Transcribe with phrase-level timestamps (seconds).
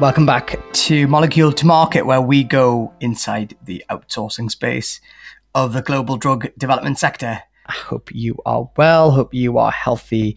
[0.00, 5.00] Welcome back to Molecule to Market, where we go inside the outsourcing space
[5.54, 7.40] of the global drug development sector.
[7.66, 10.36] I hope you are well, hope you are healthy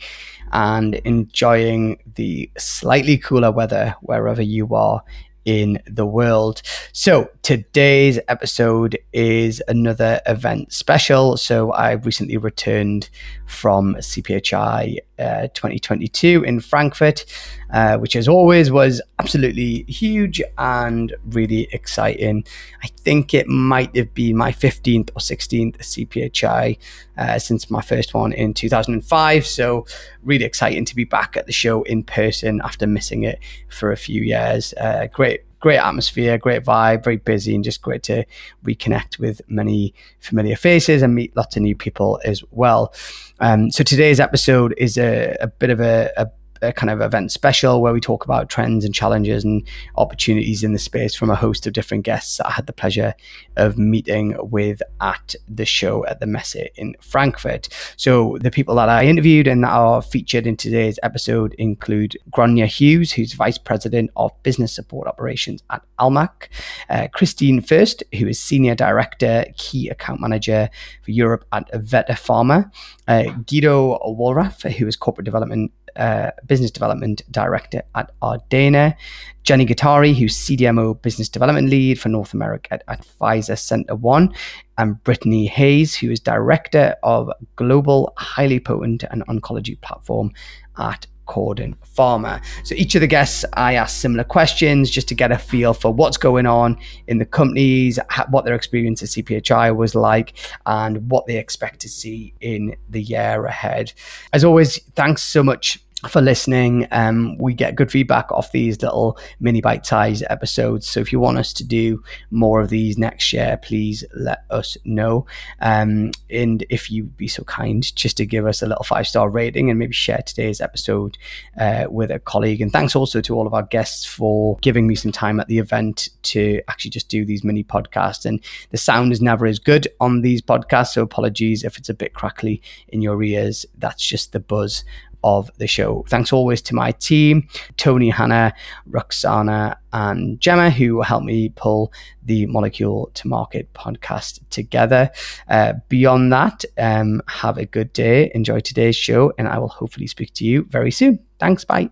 [0.51, 5.01] and enjoying the slightly cooler weather wherever you are
[5.43, 6.61] in the world.
[6.93, 11.35] So, today's episode is another event special.
[11.35, 13.09] So, I recently returned
[13.47, 17.25] from CPHI uh, 2022 in Frankfurt,
[17.71, 22.43] uh, which, as always, was absolutely huge and really exciting.
[22.83, 26.77] I think it might have been my 15th or 16th CPHI
[27.17, 29.45] uh, since my first one in 2005.
[29.45, 29.85] So,
[30.23, 33.97] really exciting to be back at the show in person after missing it for a
[33.97, 34.73] few years.
[34.77, 38.25] Uh, great great atmosphere, great vibe, very busy, and just great to
[38.63, 42.93] reconnect with many familiar faces and meet lots of new people as well.
[43.39, 46.27] Um, so today's episode is a, a bit of a, a
[46.61, 50.73] a kind of event special where we talk about trends and challenges and opportunities in
[50.73, 53.13] the space from a host of different guests that I had the pleasure
[53.55, 57.69] of meeting with at the show at the Messe in Frankfurt.
[57.97, 62.65] So the people that I interviewed and that are featured in today's episode include Gráinne
[62.65, 66.49] Hughes, who's Vice President of Business Support Operations at Almac,
[66.89, 70.69] uh, Christine First, who is Senior Director, Key Account Manager
[71.03, 72.71] for Europe at Vetter Pharma,
[73.07, 78.95] uh, Guido Wohlraff, who is Corporate Development uh, Business Development Director at Ardena,
[79.43, 84.33] Jenny Guattari, who's CDMO Business Development Lead for North America at, at Pfizer Center One,
[84.77, 90.31] and Brittany Hayes, who is Director of Global Highly Potent and Oncology Platform
[90.77, 92.41] at Corden Pharma.
[92.63, 95.93] So each of the guests, I asked similar questions just to get a feel for
[95.93, 100.33] what's going on in the companies, what their experience at CPHI was like,
[100.65, 103.93] and what they expect to see in the year ahead.
[104.33, 106.87] As always, thanks so much for listening.
[106.91, 110.87] Um, we get good feedback off these little mini bite sized episodes.
[110.87, 114.77] So if you want us to do more of these next year, please let us
[114.85, 115.25] know.
[115.59, 119.27] Um, and if you'd be so kind, just to give us a little five star
[119.27, 121.17] rating and maybe share today's episode
[121.59, 122.61] uh, with a colleague.
[122.61, 125.57] And thanks also to all of our guests for giving me some time at the
[125.57, 128.23] event to actually just do these mini podcasts.
[128.23, 128.39] And
[128.69, 130.93] the sound is never as good on these podcasts.
[130.93, 133.65] So apologies if it's a bit crackly in your ears.
[133.79, 134.83] That's just the buzz
[135.23, 136.05] of the show.
[136.09, 137.47] Thanks always to my team,
[137.77, 138.53] Tony, Hannah,
[138.85, 141.91] Roxana, and Gemma, who helped me pull
[142.23, 145.09] the Molecule to Market podcast together.
[145.47, 150.07] Uh, beyond that, um, have a good day, enjoy today's show, and I will hopefully
[150.07, 151.19] speak to you very soon.
[151.39, 151.89] Thanks, bye.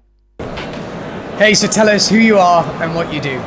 [1.37, 3.37] Hey, so tell us who you are and what you do.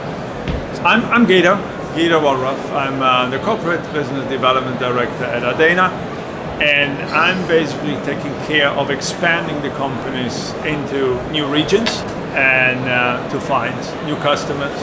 [0.84, 1.56] I'm, I'm Guido,
[1.94, 2.72] Guido Wohlraff.
[2.72, 6.17] I'm uh, the Corporate Business Development Director at Ardena
[6.60, 11.88] and I'm basically taking care of expanding the companies into new regions
[12.34, 13.76] and uh, to find
[14.06, 14.74] new customers,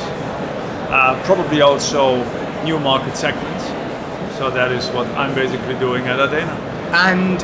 [0.89, 2.23] uh, probably also
[2.63, 3.65] new market segments.
[4.37, 6.55] So that is what I'm basically doing at Ardena.
[6.93, 7.43] And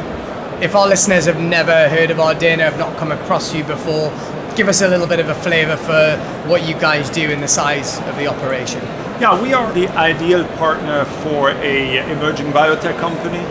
[0.64, 4.12] if our listeners have never heard of Ardena, have not come across you before,
[4.56, 6.18] give us a little bit of a flavour for
[6.48, 8.80] what you guys do in the size of the operation.
[9.20, 13.46] Yeah, we are the ideal partner for a emerging biotech company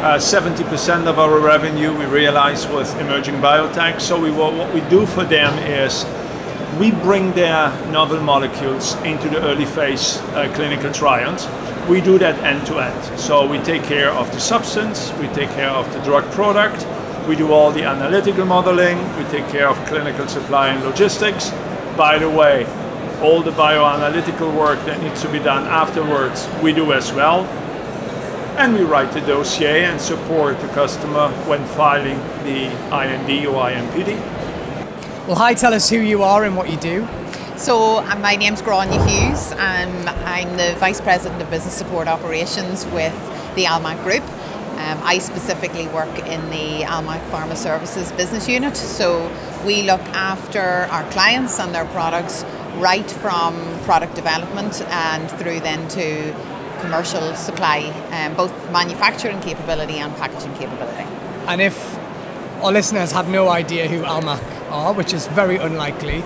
[0.00, 4.00] 70% uh, of our revenue we realize with emerging biotech.
[4.00, 6.06] So we, what we do for them is
[6.78, 11.46] we bring their novel molecules into the early phase uh, clinical trials.
[11.86, 13.20] We do that end to end.
[13.20, 16.86] So we take care of the substance, we take care of the drug product,
[17.28, 21.50] we do all the analytical modeling, we take care of clinical supply and logistics.
[21.98, 22.64] By the way,
[23.20, 27.46] all the bioanalytical work that needs to be done afterwards, we do as well
[28.60, 34.18] and we write the dossier and support the customer when filing the IND or IMPD.
[35.26, 37.08] Well, hi, tell us who you are and what you do.
[37.56, 39.52] So, uh, my name's Gráinne Hughes.
[39.52, 43.14] and I'm the Vice President of Business Support Operations with
[43.54, 44.22] the Almac Group.
[44.22, 48.76] Um, I specifically work in the Almac Pharma Services business unit.
[48.76, 49.32] So,
[49.64, 52.44] we look after our clients and their products
[52.76, 53.54] right from
[53.84, 56.34] product development and through then to
[56.80, 57.78] commercial supply,
[58.12, 61.04] um, both manufacturing capability and packaging capability.
[61.46, 61.98] And if
[62.62, 66.22] our listeners have no idea who Almac are, which is very unlikely,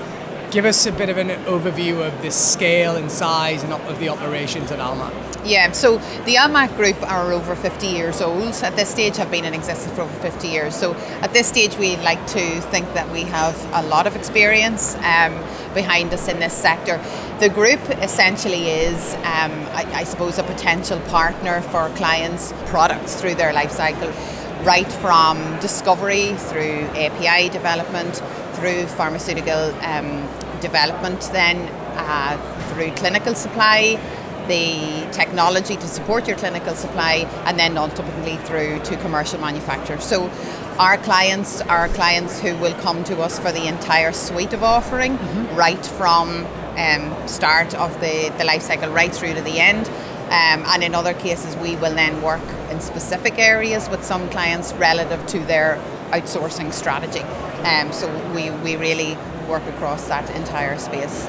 [0.50, 4.08] give us a bit of an overview of the scale and size and of the
[4.08, 5.33] operations at Almac.
[5.44, 8.54] Yeah, so the Almac Group are over 50 years old.
[8.62, 10.74] At this stage, have been in existence for over 50 years.
[10.74, 14.94] So at this stage, we like to think that we have a lot of experience
[14.96, 15.34] um,
[15.74, 16.98] behind us in this sector.
[17.40, 23.34] The group essentially is, um, I, I suppose, a potential partner for clients' products through
[23.34, 24.08] their life cycle,
[24.64, 28.22] right from discovery through API development,
[28.54, 30.26] through pharmaceutical um,
[30.62, 31.58] development then
[31.96, 32.38] uh,
[32.72, 34.00] through clinical supply,
[34.48, 40.00] the technology to support your clinical supply, and then ultimately through to commercial manufacture.
[40.00, 40.30] So
[40.78, 45.16] our clients are clients who will come to us for the entire suite of offering,
[45.16, 45.56] mm-hmm.
[45.56, 46.46] right from
[46.76, 49.88] um, start of the, the life cycle right through to the end.
[50.24, 54.72] Um, and in other cases, we will then work in specific areas with some clients
[54.74, 55.78] relative to their
[56.10, 57.20] outsourcing strategy.
[57.64, 59.16] Um, so we, we really
[59.48, 61.28] work across that entire space.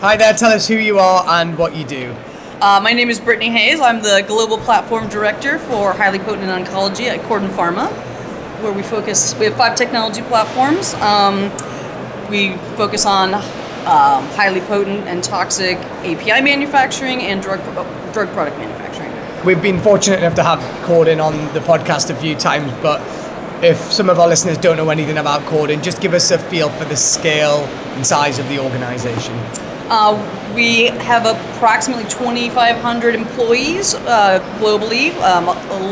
[0.00, 2.14] Hi there, tell us who you are and what you do.
[2.62, 3.80] Uh, my name is Brittany Hayes.
[3.80, 7.90] I'm the Global Platform Director for Highly Potent Oncology at Corden Pharma,
[8.62, 10.94] where we focus, we have five technology platforms.
[10.94, 11.50] Um,
[12.30, 13.42] we focus on um,
[14.36, 17.58] highly potent and toxic API manufacturing and drug,
[18.12, 19.10] drug product manufacturing.
[19.44, 23.00] We've been fortunate enough to have Corden on the podcast a few times, but
[23.64, 26.70] if some of our listeners don't know anything about Corden, just give us a feel
[26.70, 27.64] for the scale
[27.96, 29.34] and size of the organization.
[29.88, 35.48] Uh, we have approximately 2,500 employees uh, globally, um,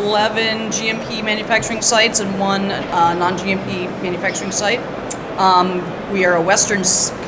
[0.06, 4.80] 11 GMP manufacturing sites and one uh, non GMP manufacturing site.
[5.38, 5.82] Um,
[6.12, 6.82] we are a Western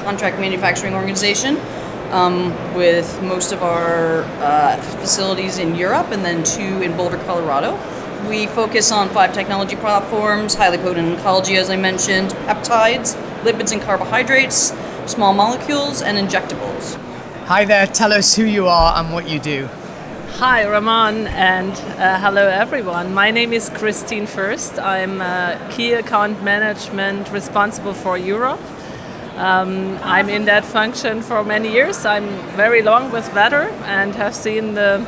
[0.04, 1.58] contract manufacturing organization
[2.10, 7.74] um, with most of our uh, facilities in Europe and then two in Boulder, Colorado.
[8.28, 13.82] We focus on five technology platforms highly potent oncology, as I mentioned, peptides, lipids and
[13.82, 14.72] carbohydrates
[15.06, 16.96] small molecules, and injectables.
[17.46, 19.68] Hi there, tell us who you are and what you do.
[20.36, 23.12] Hi, Raman, and uh, hello, everyone.
[23.12, 24.78] My name is Christine First.
[24.78, 28.60] I'm uh, Key Account Management responsible for Europe.
[29.36, 32.04] Um, I'm in that function for many years.
[32.04, 35.06] I'm very long with Vetter and have seen the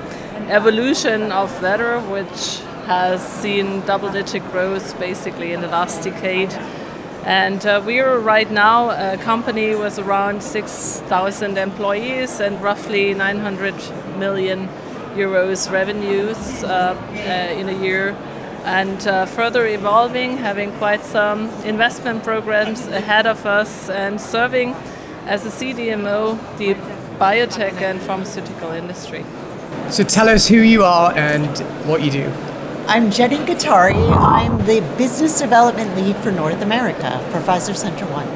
[0.49, 6.51] evolution of Vetter, which has seen double digit growth basically in the last decade
[7.25, 13.75] and uh, we are right now a company with around 6,000 employees and roughly 900
[14.19, 14.69] million
[15.15, 18.15] euros revenues uh, uh, in a year.
[18.65, 24.75] And uh, further evolving, having quite some investment programs ahead of us, and serving
[25.27, 26.75] as a CDMO the
[27.19, 29.25] biotech and pharmaceutical industry.
[29.91, 32.33] So tell us who you are and what you do.
[32.87, 33.95] I'm Jenny Guattari.
[34.15, 38.29] I'm the business development lead for North America for Pfizer Center One.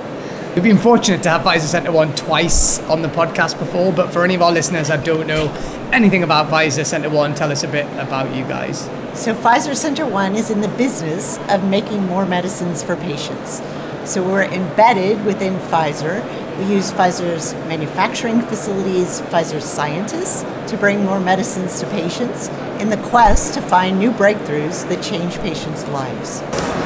[0.54, 4.24] We've been fortunate to have Pfizer Center One twice on the podcast before, but for
[4.24, 5.52] any of our listeners that don't know
[5.92, 8.88] anything about Pfizer Center One, tell us a bit about you guys.
[9.12, 13.60] So, Pfizer Center One is in the business of making more medicines for patients.
[14.08, 16.24] So, we're embedded within Pfizer
[16.58, 22.48] we use Pfizer's manufacturing facilities, Pfizer's scientists to bring more medicines to patients
[22.80, 26.40] in the quest to find new breakthroughs that change patients' lives.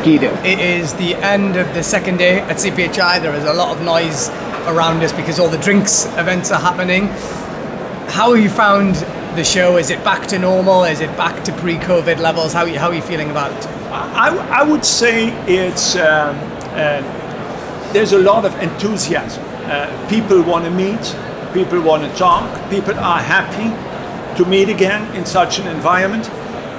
[0.04, 0.30] Guido.
[0.44, 3.22] It is the end of the second day at CPHI.
[3.22, 4.28] There is a lot of noise
[4.66, 7.06] around us because all the drinks events are happening.
[8.10, 8.96] How have you found
[9.36, 9.78] the show?
[9.78, 10.84] Is it back to normal?
[10.84, 12.52] Is it back to pre COVID levels?
[12.52, 13.66] How, how are you feeling about it?
[13.90, 15.96] I, I would say it's.
[15.96, 16.51] Um,
[17.92, 21.16] there's a lot of enthusiasm uh, people want to meet,
[21.54, 23.70] people want to talk, people are happy
[24.36, 26.28] to meet again in such an environment.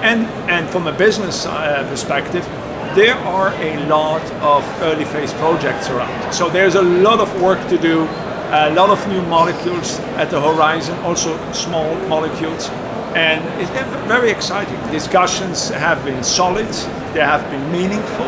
[0.03, 2.45] And, and from a business uh, perspective,
[2.93, 6.33] there are a lot of early phase projects around.
[6.33, 8.03] So there's a lot of work to do,
[8.51, 12.69] a lot of new molecules at the horizon, also small molecules.
[13.15, 13.71] And it's
[14.07, 14.77] very exciting.
[14.91, 16.67] Discussions have been solid,
[17.13, 18.25] they have been meaningful,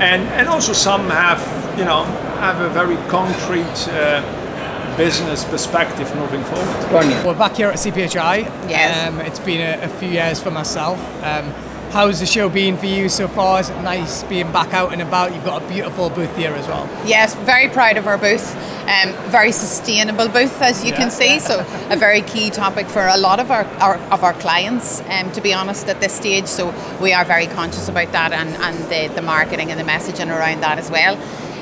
[0.00, 1.40] and, and also some have,
[1.78, 2.04] you know,
[2.40, 7.24] have a very concrete uh, business perspective moving forward.
[7.24, 8.44] We're back here at CPHI.
[8.68, 9.08] Yes.
[9.08, 10.98] Um, it's been a, a, few years for myself.
[11.22, 11.52] Um,
[11.90, 13.60] how's the show been for you so far?
[13.60, 15.34] Is it nice being back out and about?
[15.34, 16.88] You've got a beautiful booth here as well.
[17.04, 18.54] Yes, very proud of our booth.
[18.88, 20.96] Um, very sustainable booth, as you yeah.
[20.96, 21.38] can see.
[21.40, 25.00] So a very key topic for a lot of our, our of our clients.
[25.08, 28.50] Um, to be honest, at this stage, so we are very conscious about that and
[28.50, 31.16] and the, the marketing and the messaging around that as well.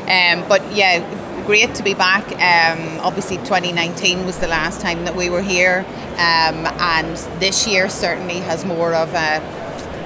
[0.08, 1.00] Um, but yeah,
[1.46, 2.24] great to be back.
[2.32, 7.88] Um, obviously, 2019 was the last time that we were here, um, and this year
[7.88, 9.57] certainly has more of a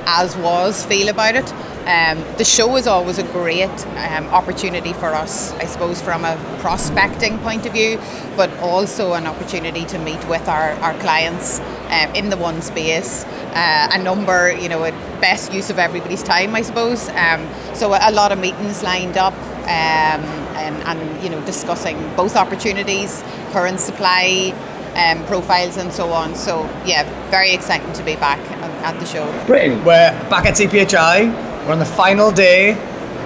[0.07, 1.53] as was feel about it.
[1.83, 6.37] Um, the show is always a great um, opportunity for us, I suppose, from a
[6.61, 7.99] prospecting point of view,
[8.37, 13.25] but also an opportunity to meet with our, our clients um, in the one space.
[13.25, 17.09] Uh, a number, you know, a best use of everybody's time, I suppose.
[17.09, 19.35] Um, so a, a lot of meetings lined up.
[19.63, 24.53] Um, and, and, you know discussing both opportunities, current supply
[24.95, 26.35] um, profiles, and so on.
[26.35, 28.39] So yeah, very exciting to be back
[28.83, 29.25] at the show.
[29.47, 31.67] Britain, we're back at CPHI.
[31.67, 32.73] We're on the final day.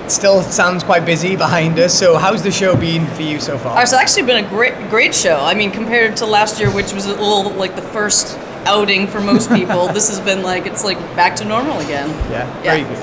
[0.05, 1.99] It still sounds quite busy behind us.
[1.99, 3.83] So, how's the show been for you so far?
[3.83, 5.37] It's actually been a great, great show.
[5.41, 9.21] I mean, compared to last year, which was a little like the first outing for
[9.21, 12.09] most people, this has been like it's like back to normal again.
[12.31, 12.97] Yeah, very good.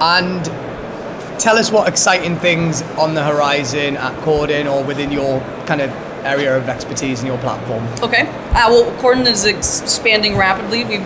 [0.00, 0.44] And
[1.40, 5.90] tell us what exciting things on the horizon at Corden or within your kind of
[6.24, 7.86] area of expertise in your platform.
[8.02, 8.22] Okay.
[8.50, 10.84] Uh, well, Corden is expanding rapidly.
[10.84, 10.96] We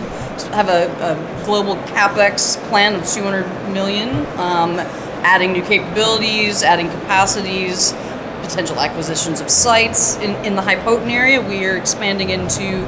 [0.51, 4.09] have a, a global capex plan of 200 million,
[4.39, 4.79] um,
[5.21, 7.93] adding new capabilities, adding capacities,
[8.41, 11.41] potential acquisitions of sites in, in the high potent area.
[11.41, 12.85] We are expanding into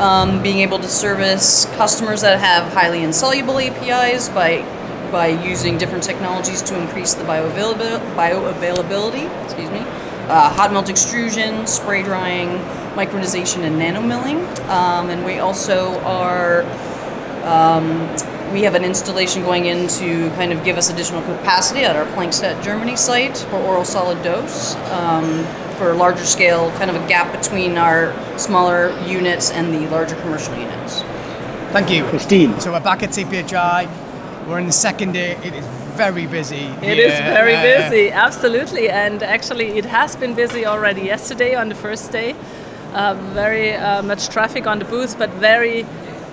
[0.00, 4.64] um, being able to service customers that have highly insoluble APIs by
[5.12, 8.00] by using different technologies to increase the bioavailability.
[8.16, 9.84] bioavailability excuse me.
[10.28, 12.58] Uh, hot melt extrusion, spray drying,
[12.94, 14.42] micronization, and nanomilling.
[14.68, 16.62] Um, and we also are
[17.44, 18.08] um,
[18.52, 22.06] we have an installation going in to kind of give us additional capacity at our
[22.14, 24.76] Plankstadt, Germany site for oral solid dose.
[24.90, 30.14] Um, for larger scale, kind of a gap between our smaller units and the larger
[30.16, 31.02] commercial units.
[31.72, 32.04] Thank you.
[32.04, 32.60] Christine.
[32.60, 34.46] So, we're back at CPHI.
[34.46, 35.32] We're in the second day.
[35.42, 36.66] It is very busy.
[36.82, 37.34] It is here.
[37.34, 38.88] very Uh, busy, absolutely.
[38.90, 42.34] And actually, it has been busy already yesterday on the first day.
[42.94, 45.84] Uh, very uh, much traffic on the booth, but very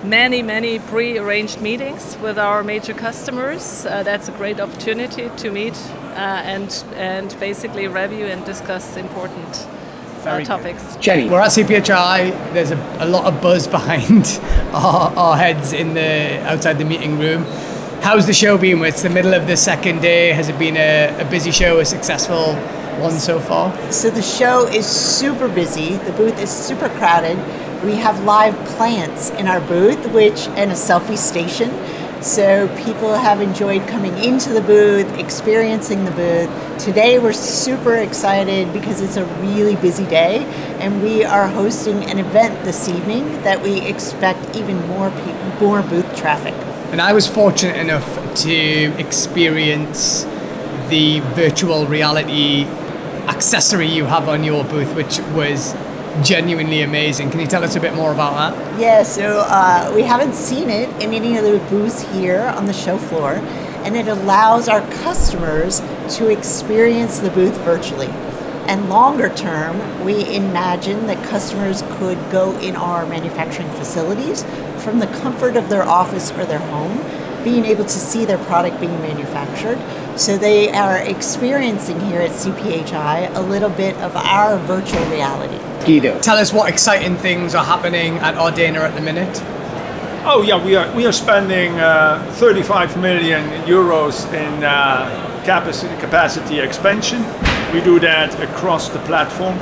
[0.04, 3.86] many, many pre arranged meetings with our major customers.
[3.86, 5.76] Uh, that's a great opportunity to meet
[6.16, 10.48] uh, and, and basically review and discuss important uh, Very good.
[10.48, 10.96] topics.
[10.98, 11.30] Jenny.
[11.30, 12.54] We're at CPHI.
[12.54, 14.40] There's a, a lot of buzz behind
[14.74, 17.46] our, our heads in the outside the meeting room.
[18.02, 18.84] How's the show been?
[18.84, 20.34] It's the middle of the second day.
[20.34, 22.56] Has it been a, a busy show, a successful
[23.00, 23.72] one so far?
[23.92, 25.98] So the show is super busy.
[25.98, 27.38] The booth is super crowded.
[27.86, 31.70] We have live plants in our booth, which and a selfie station.
[32.24, 36.80] So people have enjoyed coming into the booth, experiencing the booth.
[36.80, 40.40] Today we're super excited because it's a really busy day
[40.80, 45.84] and we are hosting an event this evening that we expect even more people, more
[45.84, 46.56] booth traffic.
[46.92, 48.52] And I was fortunate enough to
[49.00, 50.24] experience
[50.90, 52.66] the virtual reality
[53.30, 55.74] accessory you have on your booth, which was
[56.22, 57.30] genuinely amazing.
[57.30, 58.80] Can you tell us a bit more about that?
[58.80, 62.74] Yeah, so uh, we haven't seen it in any of the booths here on the
[62.74, 63.36] show floor,
[63.86, 65.80] and it allows our customers
[66.18, 68.10] to experience the booth virtually.
[68.68, 74.44] And longer term, we imagine that customers could go in our manufacturing facilities
[74.82, 76.98] from the comfort of their office or their home,
[77.44, 79.80] being able to see their product being manufactured.
[80.20, 85.58] So they are experiencing here at CPHI a little bit of our virtual reality.
[85.86, 86.20] Guido.
[86.20, 89.42] Tell us what exciting things are happening at Ardena at the minute.
[90.24, 95.10] Oh yeah, we are we are spending uh, 35 million euros in uh,
[95.44, 97.26] capacity capacity expansion.
[97.74, 99.58] We do that across the platform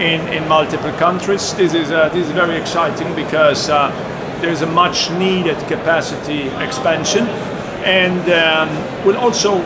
[0.00, 1.54] in, in multiple countries.
[1.54, 3.90] This is uh, this is very exciting because uh,
[4.40, 7.26] there's a much needed capacity expansion,
[7.84, 9.60] and um, we'll also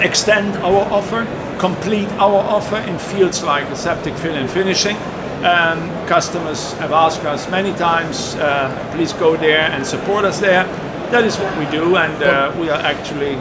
[0.00, 1.26] extend our offer,
[1.58, 4.96] complete our offer in fields like aseptic fill and finishing.
[5.44, 10.64] Um, customers have asked us many times, uh, please go there and support us there.
[11.10, 13.38] That is what we do, and uh, we are actually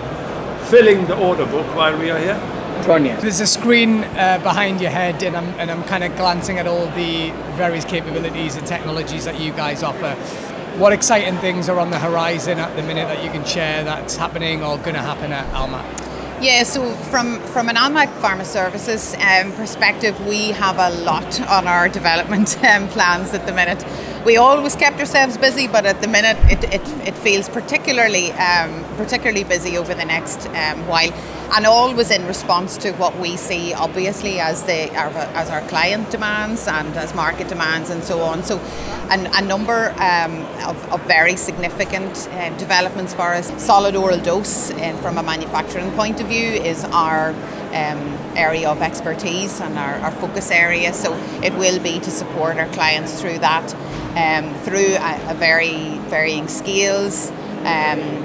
[0.70, 2.55] filling the order book while we are here.
[2.84, 3.20] Tonya.
[3.22, 6.68] There's a screen uh, behind your head, and I'm, and I'm kind of glancing at
[6.68, 10.16] all the various capabilities and technologies that you guys offer.
[10.80, 14.18] What exciting things are on the horizon at the minute that you can share that's
[14.18, 15.86] happening or going to happen at Almac?
[16.42, 21.66] Yeah, so from, from an Almac Pharma Services um, perspective, we have a lot on
[21.66, 23.84] our development um, plans at the minute.
[24.26, 28.84] We always kept ourselves busy, but at the minute it, it, it feels particularly um,
[28.96, 31.14] particularly busy over the next um, while,
[31.56, 36.10] and always in response to what we see, obviously as the our, as our client
[36.10, 38.42] demands and as market demands and so on.
[38.42, 38.58] So,
[39.12, 43.54] an, a number um, of, of very significant uh, developments for us.
[43.64, 47.30] Solid oral dose, uh, from a manufacturing point of view, is our
[47.76, 50.94] um, area of expertise and our, our focus area.
[50.94, 51.14] So
[51.44, 53.72] it will be to support our clients through that,
[54.16, 57.32] um, through a, a very varying scales,
[57.66, 58.24] um,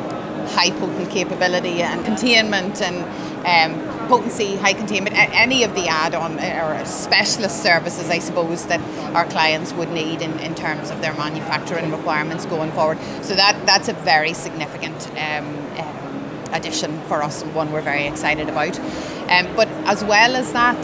[0.49, 3.05] high potent capability and containment and
[3.47, 8.81] um, potency, high containment, any of the add-on or specialist services, I suppose, that
[9.15, 12.99] our clients would need in, in terms of their manufacturing requirements going forward.
[13.23, 15.47] So that that's a very significant um,
[15.79, 18.79] um, addition for us, and one we're very excited about.
[19.31, 20.77] Um, but as well as that,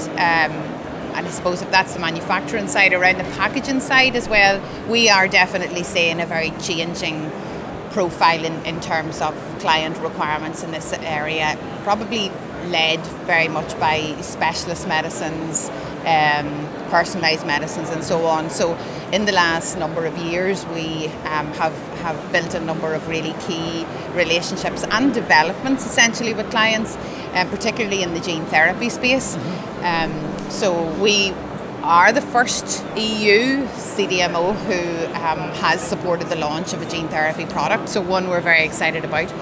[1.17, 5.09] and I suppose if that's the manufacturing side, around the packaging side as well, we
[5.09, 7.31] are definitely seeing a very changing
[7.91, 12.31] profile in, in terms of client requirements in this area, probably
[12.67, 15.71] led very much by specialist medicines,
[16.01, 16.49] um,
[16.91, 18.51] personalised medicines, and so on.
[18.51, 18.77] So,
[19.13, 23.35] in the last number of years, we um, have have built a number of really
[23.47, 26.97] key relationships and developments essentially with clients,
[27.33, 29.37] um, particularly in the gene therapy space.
[29.83, 31.33] Um, so we
[31.83, 37.47] are the first EU CDMO who um, has supported the launch of a gene therapy
[37.47, 37.89] product.
[37.89, 39.33] So one we're very excited about.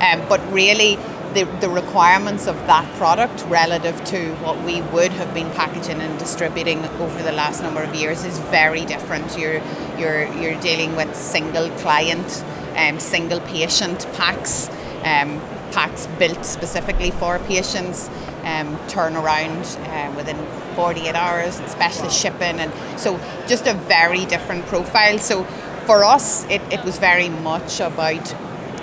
[0.00, 0.98] Um, but really,
[1.34, 6.18] the, the requirements of that product relative to what we would have been packaging and
[6.18, 9.36] distributing over the last number of years is very different.
[9.38, 9.60] You're
[9.98, 12.44] you're you're dealing with single client,
[12.76, 14.68] um, single patient packs,
[15.04, 15.40] um,
[15.72, 18.08] packs built specifically for patients,
[18.44, 20.36] um, turnaround uh, within
[20.76, 25.18] 48 hours, and specialist shipping, and so just a very different profile.
[25.18, 25.44] So
[25.86, 28.34] for us, it, it was very much about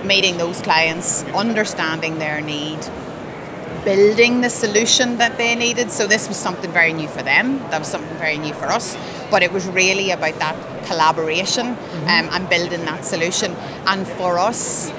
[0.06, 2.80] meeting those clients, understanding their need,
[3.84, 5.92] building the solution that they needed.
[5.92, 7.60] So this was something very new for them.
[7.70, 8.98] That was something very new for us.
[9.30, 12.04] But it was really about that collaboration mm-hmm.
[12.04, 13.54] um, and building that solution.
[13.88, 14.92] And for us,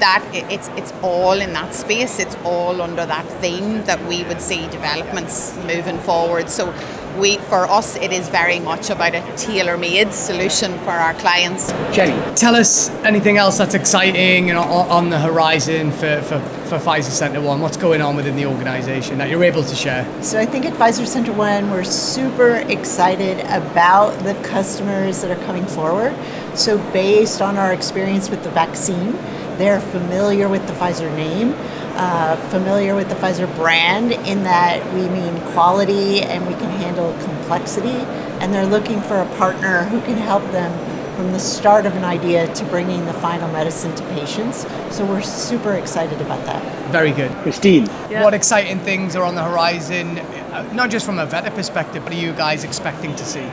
[0.00, 2.18] that it's it's all in that space.
[2.18, 6.48] It's all under that theme that we would see developments moving forward.
[6.50, 6.74] So
[7.18, 11.72] we for us it is very much about a tailor-made solution for our clients.
[11.92, 17.10] Jenny, tell us anything else that's exciting and on the horizon for, for, for Pfizer
[17.10, 17.60] Centre One.
[17.60, 20.06] What's going on within the organisation that you're able to share?
[20.22, 25.44] So I think at Pfizer Centre One we're super excited about the customers that are
[25.44, 26.14] coming forward.
[26.54, 29.18] So based on our experience with the vaccine
[29.60, 31.54] they're familiar with the Pfizer name,
[31.96, 37.12] uh, familiar with the Pfizer brand in that we mean quality and we can handle
[37.24, 37.98] complexity,
[38.40, 40.72] and they're looking for a partner who can help them
[41.16, 44.66] from the start of an idea to bringing the final medicine to patients.
[44.90, 46.62] So we're super excited about that.
[46.90, 47.30] Very good.
[47.42, 48.24] Christine, yeah.
[48.24, 52.14] what exciting things are on the horizon, uh, not just from a Vetter perspective, but
[52.14, 53.46] are you guys expecting to see?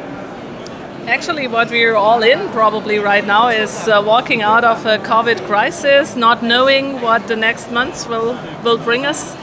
[1.07, 5.47] Actually, what we're all in probably right now is uh, walking out of a COVID
[5.47, 9.33] crisis, not knowing what the next months will, will bring us,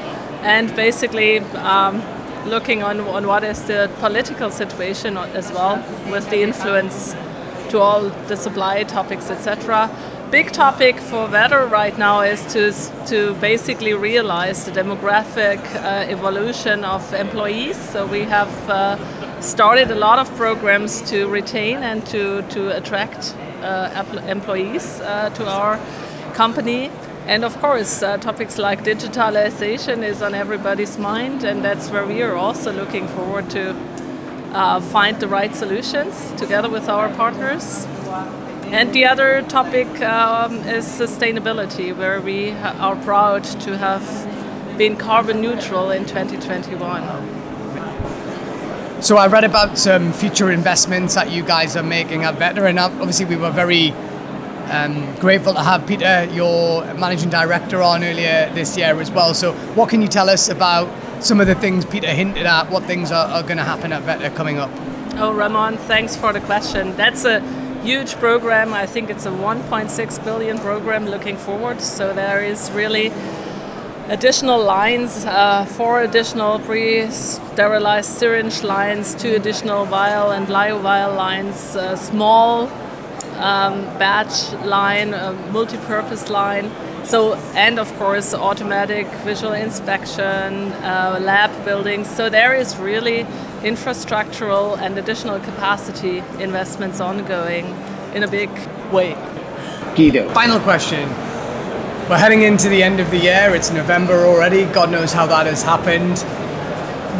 [0.43, 2.03] and basically um,
[2.45, 7.15] looking on, on what is the political situation as well, with the influence
[7.71, 9.89] to all the supply topics, etc.
[10.31, 12.73] Big topic for Vetter right now is to,
[13.07, 17.79] to basically realize the demographic uh, evolution of employees.
[17.79, 18.99] So we have uh,
[19.45, 25.47] started a lot of programs to retain and to, to attract uh, employees uh, to
[25.47, 25.79] our
[26.33, 26.91] company.
[27.27, 32.23] And of course, uh, topics like digitalization is on everybody's mind, and that's where we
[32.23, 33.75] are also looking forward to
[34.53, 37.87] uh, find the right solutions together with our partners.
[38.73, 44.05] And the other topic um, is sustainability, where we are proud to have
[44.77, 47.44] been carbon neutral in 2021.
[49.05, 52.79] So I read about some future investments that you guys are making at Vetter, and
[52.79, 53.91] obviously we were very
[54.71, 59.35] um, grateful to have Peter, your managing director, on earlier this year as well.
[59.35, 60.89] So what can you tell us about
[61.23, 62.71] some of the things Peter hinted at?
[62.71, 64.71] What things are, are going to happen at Vetter coming up?
[65.17, 66.97] Oh, Raman, thanks for the question.
[66.97, 67.41] That's a
[67.83, 68.73] huge program.
[68.73, 71.83] I think it's a 1.6 billion program looking forward.
[71.83, 73.13] So there is really
[74.09, 81.97] additional lines, uh, four additional pre-sterilized syringe lines, two additional vial and lyovial lines, a
[81.97, 82.69] small
[83.39, 86.71] um, batch line, a multi-purpose line.
[87.05, 92.09] So, and of course, automatic visual inspection, uh, lab buildings.
[92.09, 93.25] So there is really
[93.63, 97.67] infrastructural and additional capacity investments ongoing
[98.15, 98.51] in a big
[98.91, 99.17] way.
[99.95, 100.29] Guido.
[100.31, 101.09] Final question.
[102.07, 103.55] We're heading into the end of the year.
[103.55, 104.67] It's November already.
[104.67, 106.19] God knows how that has happened.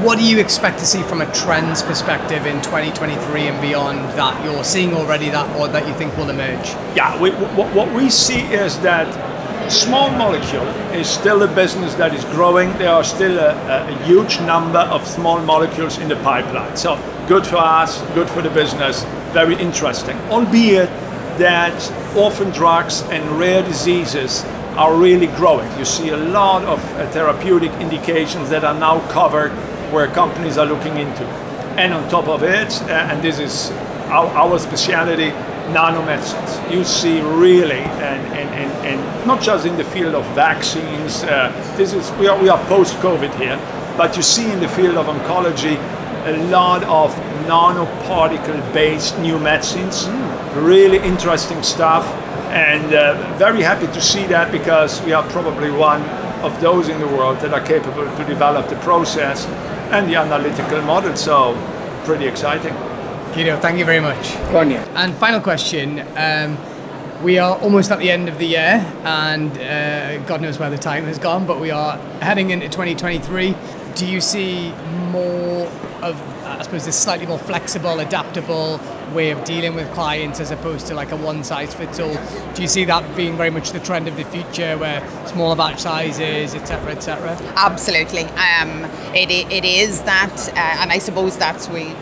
[0.05, 4.45] What do you expect to see from a trends perspective in 2023 and beyond that
[4.45, 6.69] you're seeing already that or that you think will emerge?
[6.95, 9.09] Yeah, we, what we see is that
[9.73, 12.71] small molecule is still a business that is growing.
[12.77, 16.77] There are still a, a, huge number of small molecules in the pipeline.
[16.77, 20.19] So good for us, good for the business, very interesting.
[20.29, 20.91] Albeit
[21.39, 21.73] that
[22.15, 24.45] orphan drugs and rare diseases
[24.77, 25.71] are really growing.
[25.79, 29.53] You see a lot of uh, therapeutic indications that are now covered
[29.93, 31.25] where companies are looking into.
[31.79, 33.71] And on top of it, uh, and this is
[34.11, 35.31] our, our specialty,
[35.73, 36.73] nanomedicines.
[36.73, 41.53] You see really, and, and, and, and not just in the field of vaccines, uh,
[41.77, 43.57] this is, we are, we are post-COVID here,
[43.97, 45.79] but you see in the field of oncology
[46.27, 47.15] a lot of
[47.47, 50.67] nanoparticle based new medicines, mm.
[50.67, 52.05] really interesting stuff
[52.55, 56.03] And uh, very happy to see that because we are probably one
[56.45, 59.45] of those in the world that are capable to develop the process
[59.91, 61.17] and the analytical model.
[61.17, 61.55] So,
[62.05, 62.73] pretty exciting.
[63.35, 64.37] Guido, thank you very much.
[64.95, 66.05] And final question.
[66.17, 66.57] Um,
[67.25, 70.79] we are almost at the end of the year, and uh, God knows where the
[70.79, 73.57] time has gone, but we are heading into 2023.
[73.97, 74.73] Do you see
[75.11, 75.54] more
[76.05, 78.81] of, I suppose, this slightly more flexible, adaptable
[79.13, 82.15] way of dealing with clients as opposed to like a one size fits all?
[82.55, 85.81] Do you see that being very much the trend of the future where smaller batch
[85.81, 87.37] sizes, etc., etc.?
[87.57, 88.25] Absolutely.
[88.25, 91.95] Um, it, it is that, uh, and I suppose that's we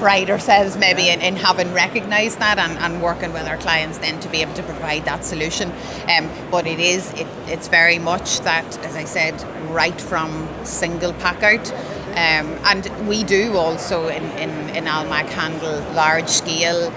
[0.00, 4.18] pride ourselves maybe in, in having recognised that and, and working with our clients then
[4.18, 5.70] to be able to provide that solution.
[6.08, 9.34] Um, but it is, it, it's very much that, as I said,
[9.68, 11.70] right from single pack out.
[12.10, 16.90] Um, and we do also in, in, in Almac handle large scale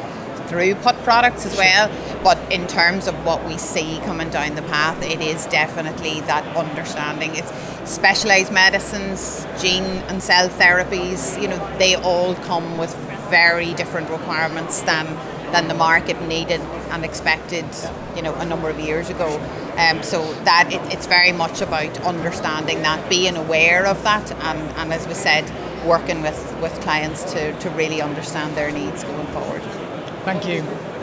[0.48, 1.90] throughput products as well.
[2.24, 6.46] But in terms of what we see coming down the path, it is definitely that
[6.56, 7.36] understanding.
[7.36, 7.52] It's
[7.90, 12.96] specialized medicines, gene and cell therapies, you know, they all come with
[13.30, 15.06] very different requirements than
[15.52, 16.60] than the market needed
[17.02, 17.66] expected,
[18.16, 19.40] you know, a number of years ago.
[19.78, 24.60] Um, so that it, it's very much about understanding that, being aware of that, and,
[24.78, 25.46] and as we said,
[25.86, 29.62] working with, with clients to, to really understand their needs going forward.
[30.26, 30.62] Thank you,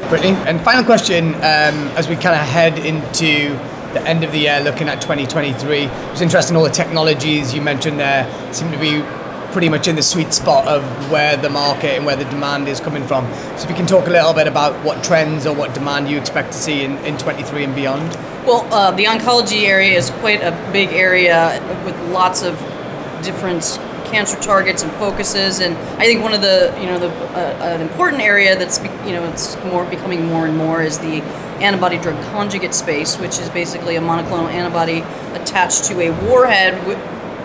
[0.09, 0.37] Brittany.
[0.47, 3.59] And final question um, as we kind of head into
[3.93, 5.79] the end of the year, looking at 2023.
[5.83, 9.03] It was interesting, all the technologies you mentioned there seem to be
[9.53, 12.81] pretty much in the sweet spot of where the market and where the demand is
[12.81, 13.27] coming from.
[13.57, 16.19] So, if you can talk a little bit about what trends or what demand you
[16.19, 18.15] expect to see in, in 23 and beyond.
[18.47, 22.59] Well, uh, the oncology area is quite a big area with lots of
[23.23, 23.79] different
[24.11, 25.61] cancer targets and focuses.
[25.61, 29.13] And I think one of the, you know, the uh, an important area that's, you
[29.13, 31.23] know, it's more becoming more and more is the
[31.61, 35.01] antibody drug conjugate space, which is basically a monoclonal antibody
[35.35, 36.99] attached to a warhead with,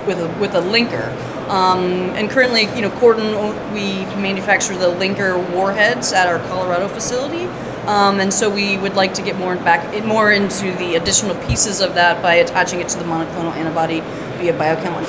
[0.07, 1.34] with a with a linker.
[1.49, 1.81] Um,
[2.15, 3.33] and currently, you know, Corden,
[3.73, 7.45] we manufacture the linker warheads at our Colorado facility.
[7.87, 11.81] Um, and so we would like to get more back more into the additional pieces
[11.81, 13.99] of that by attaching it to the monoclonal antibody
[14.39, 15.05] via biochem-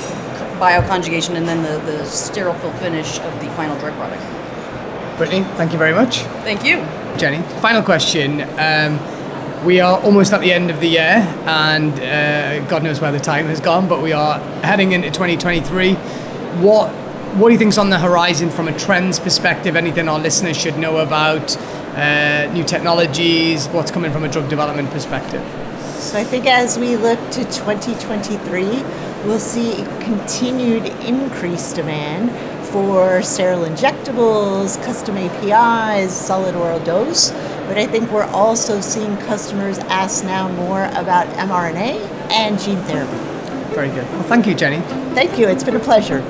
[0.59, 4.21] bioconjugation and then the, the sterile fill finish of the final drug product.
[5.17, 6.19] Brittany, thank you very much.
[6.43, 6.77] Thank you.
[7.17, 8.41] Jenny, final question.
[8.59, 8.99] Um,
[9.65, 13.19] we are almost at the end of the year, and uh, God knows where the
[13.19, 15.97] time has gone, but we are heading into 2023.
[16.61, 16.89] What
[17.37, 19.75] what do you think's on the horizon from a trends perspective?
[19.75, 21.55] Anything our listeners should know about
[21.95, 23.67] uh, new technologies?
[23.67, 25.43] What's coming from a drug development perspective?
[25.99, 28.63] So I think as we look to 2023,
[29.25, 32.31] we'll see continued increased demand
[32.67, 37.31] for sterile injectables, custom APIs, solid oral dose.
[37.67, 41.99] But I think we're also seeing customers ask now more about mRNA
[42.31, 43.17] and gene therapy.
[43.75, 44.09] Very good.
[44.11, 44.79] Well, thank you, Jenny.
[45.13, 45.47] Thank you.
[45.47, 46.23] It's been a pleasure.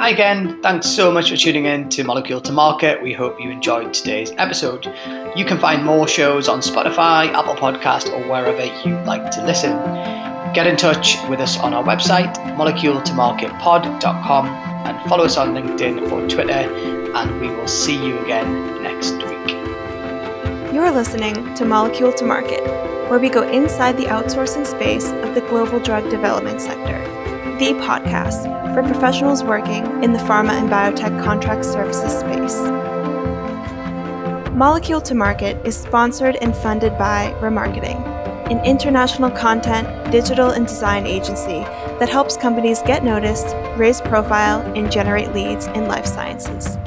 [0.00, 0.58] Hi again.
[0.62, 3.02] Thanks so much for tuning in to Molecule to Market.
[3.02, 4.86] We hope you enjoyed today's episode.
[5.36, 9.72] You can find more shows on Spotify, Apple Podcast, or wherever you like to listen.
[10.54, 16.26] Get in touch with us on our website, moleculetomarketpod.com, and follow us on LinkedIn or
[16.30, 16.50] Twitter,
[17.14, 19.50] and we will see you again next week.
[20.72, 22.64] You're listening to Molecule to Market,
[23.10, 27.19] where we go inside the outsourcing space of the global drug development sector,
[27.60, 32.56] the podcast for professionals working in the pharma and biotech contract services space.
[34.54, 38.00] Molecule to Market is sponsored and funded by Remarketing,
[38.50, 41.60] an international content, digital, and design agency
[41.98, 46.78] that helps companies get noticed, raise profile, and generate leads in life sciences.